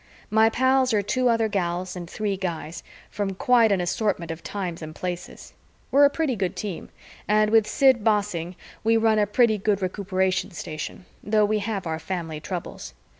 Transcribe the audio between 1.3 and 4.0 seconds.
gals and three guys from quite an